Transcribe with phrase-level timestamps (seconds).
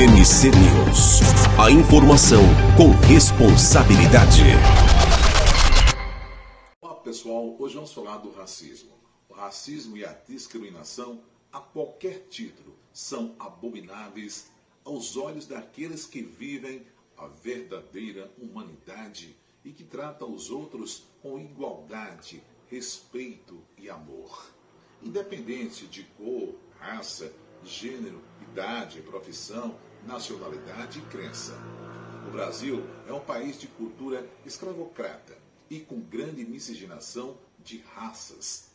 [0.00, 1.20] MC News.
[1.62, 2.40] A informação
[2.74, 4.44] com responsabilidade.
[6.80, 8.92] Olá pessoal, hoje vamos falar do racismo.
[9.28, 11.20] O racismo e a discriminação,
[11.52, 14.50] a qualquer título, são abomináveis
[14.86, 16.86] aos olhos daqueles que vivem
[17.18, 24.50] a verdadeira humanidade e que tratam os outros com igualdade, respeito e amor.
[25.02, 27.30] Independente de cor, raça,
[27.62, 31.56] gênero, idade, profissão, nacionalidade e crença.
[32.26, 35.36] O Brasil é um país de cultura escravocrata
[35.68, 38.70] e com grande miscigenação de raças.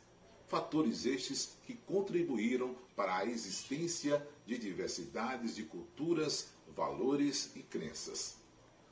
[0.47, 8.37] Fatores estes que contribuíram para a existência de diversidades de culturas, valores e crenças.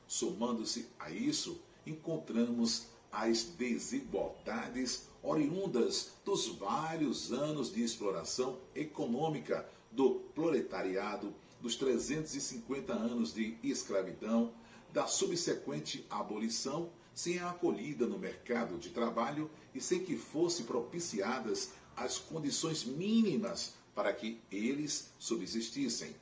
[0.06, 11.32] Somando-se a isso, encontramos as desigualdades oriundas dos vários anos de exploração econômica do proletariado,
[11.64, 14.52] dos 350 anos de escravidão,
[14.92, 21.70] da subsequente abolição, sem a acolhida no mercado de trabalho e sem que fossem propiciadas
[21.96, 26.14] as condições mínimas para que eles subsistissem.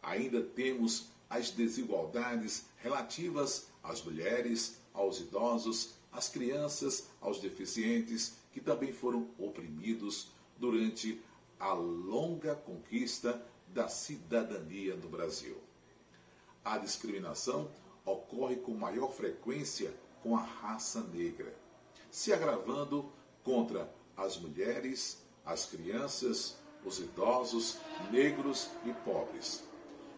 [0.00, 8.92] Ainda temos as desigualdades relativas às mulheres, aos idosos, às crianças, aos deficientes, que também
[8.92, 11.20] foram oprimidos durante
[11.58, 15.56] a longa conquista da cidadania no Brasil.
[16.64, 17.70] A discriminação
[18.04, 21.54] ocorre com maior frequência com a raça negra,
[22.10, 23.10] se agravando
[23.42, 27.78] contra as mulheres, as crianças, os idosos,
[28.10, 29.64] negros e pobres.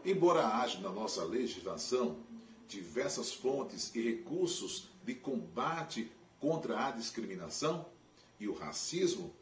[0.05, 2.18] Embora haja na nossa legislação
[2.68, 7.86] diversas fontes e recursos de combate contra a discriminação
[8.39, 9.34] e o racismo,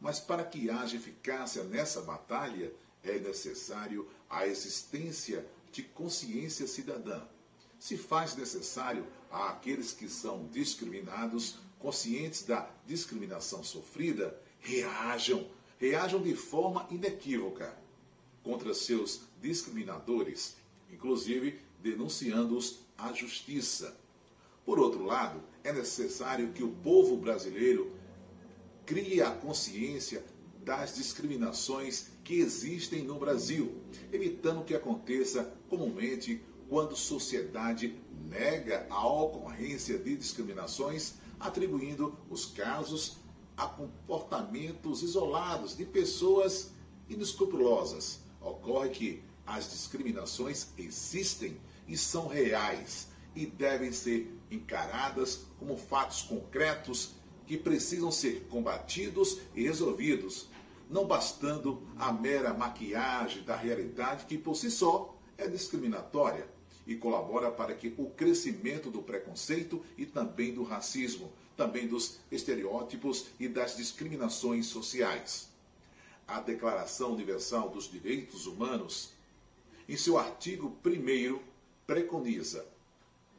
[0.00, 7.22] mas para que haja eficácia nessa batalha, é necessário a existência de consciência cidadã.
[7.78, 15.48] Se faz necessário a aqueles que são discriminados, conscientes da discriminação sofrida, reajam,
[15.78, 17.76] reajam de forma inequívoca
[18.42, 20.56] contra seus discriminadores,
[20.90, 23.96] inclusive denunciando-os à justiça.
[24.64, 27.92] Por outro lado, é necessário que o povo brasileiro
[28.84, 30.24] cria a consciência
[30.64, 33.80] das discriminações que existem no Brasil,
[34.12, 43.16] evitando que aconteça comumente quando sociedade nega a ocorrência de discriminações, atribuindo os casos
[43.56, 46.70] a comportamentos isolados de pessoas
[47.08, 48.20] inescrupulosas.
[48.42, 51.56] Ocorre que as discriminações existem
[51.88, 57.12] e são reais e devem ser encaradas como fatos concretos
[57.46, 60.46] que precisam ser combatidos e resolvidos,
[60.88, 66.48] não bastando a mera maquiagem da realidade que por si só é discriminatória
[66.86, 73.26] e colabora para que o crescimento do preconceito e também do racismo, também dos estereótipos
[73.38, 75.50] e das discriminações sociais.
[76.26, 79.10] A Declaração Universal dos Direitos Humanos,
[79.88, 81.40] em seu artigo 1
[81.86, 82.66] preconiza: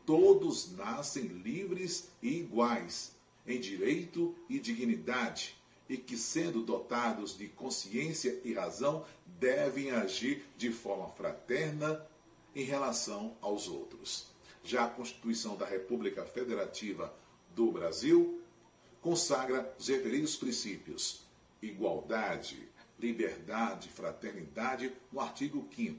[0.05, 5.58] todos nascem livres e iguais em direito e dignidade,
[5.89, 12.05] e que, sendo dotados de consciência e razão, devem agir de forma fraterna
[12.55, 14.27] em relação aos outros.
[14.63, 17.11] Já a Constituição da República Federativa
[17.55, 18.39] do Brasil
[19.01, 21.25] consagra os referidos princípios:
[21.61, 25.97] igualdade, liberdade, fraternidade, no artigo 5.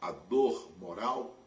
[0.00, 1.38] A dor moral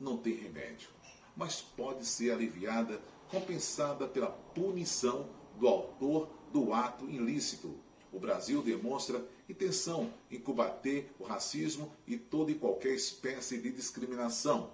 [0.00, 0.88] não tem remédio,
[1.36, 5.28] mas pode ser aliviada compensada pela punição
[5.60, 7.78] do autor do ato ilícito.
[8.10, 14.72] O Brasil demonstra intenção em combater o racismo e toda e qualquer espécie de discriminação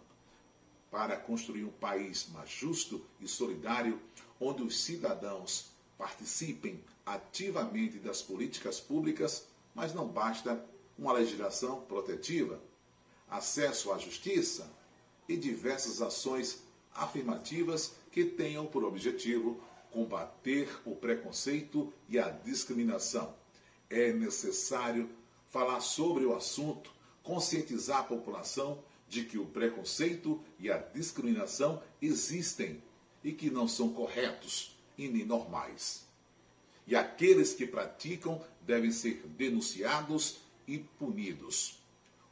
[0.90, 4.00] para construir um país mais justo e solidário,
[4.40, 10.64] onde os cidadãos participem ativamente das políticas públicas, mas não basta
[10.96, 12.62] uma legislação protetiva,
[13.28, 14.70] acesso à justiça
[15.28, 16.62] e diversas ações
[16.94, 19.60] afirmativas que tenham por objetivo
[19.96, 23.34] combater o preconceito e a discriminação.
[23.88, 25.08] É necessário
[25.48, 32.82] falar sobre o assunto, conscientizar a população de que o preconceito e a discriminação existem
[33.24, 36.06] e que não são corretos e nem normais.
[36.86, 41.78] E aqueles que praticam devem ser denunciados e punidos.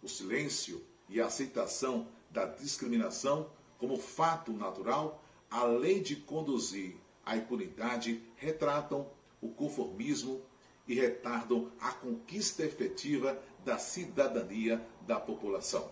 [0.03, 8.23] O silêncio e a aceitação da discriminação como fato natural, além de conduzir à impunidade,
[8.37, 9.07] retratam
[9.41, 10.41] o conformismo
[10.87, 15.91] e retardam a conquista efetiva da cidadania da população.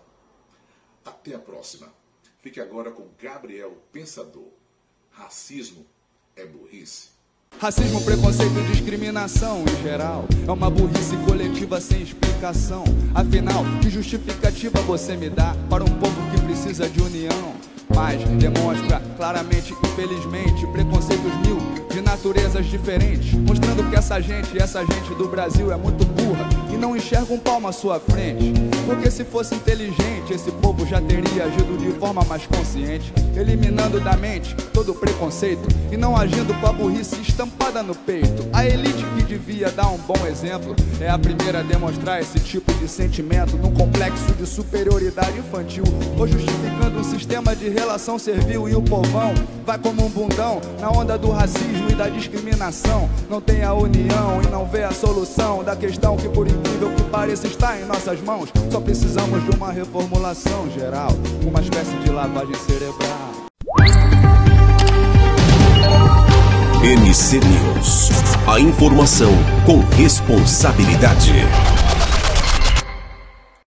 [1.04, 1.92] Até a próxima.
[2.40, 4.48] Fique agora com Gabriel Pensador.
[5.10, 5.86] Racismo
[6.36, 7.10] é burrice.
[7.58, 12.82] Racismo, preconceito discriminação em geral É uma burrice coletiva sem explicação
[13.14, 17.71] Afinal, que justificativa você me dá Para um povo que precisa de união?
[17.94, 21.58] Mas demonstra claramente, infelizmente, preconceitos mil
[21.90, 26.76] de naturezas diferentes, mostrando que essa gente, essa gente do Brasil é muito burra e
[26.76, 28.54] não enxerga um palmo à sua frente.
[28.86, 34.16] Porque se fosse inteligente, esse povo já teria agido de forma mais consciente, eliminando da
[34.16, 38.48] mente todo preconceito e não agindo com a burrice estampada no peito.
[38.52, 39.01] A elite
[39.44, 43.72] devia dar um bom exemplo é a primeira a demonstrar esse tipo de sentimento num
[43.72, 45.82] complexo de superioridade infantil,
[46.16, 49.34] ou justificando um sistema de relação servil e o povão
[49.66, 53.10] vai como um bundão na onda do racismo e da discriminação.
[53.28, 57.02] Não tem a união e não vê a solução da questão que, por incrível que
[57.04, 58.48] pareça, está em nossas mãos.
[58.70, 61.10] Só precisamos de uma reformulação geral,
[61.44, 63.41] uma espécie de lavagem cerebral.
[66.84, 68.10] NC News.
[68.44, 69.32] A informação
[69.64, 71.30] com responsabilidade.